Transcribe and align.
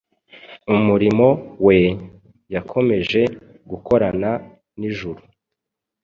umurimo 0.75 1.27
we, 1.65 1.77
yakomeje 2.53 3.21
gukorana 3.69 4.31
n’ijuru. 4.79 5.21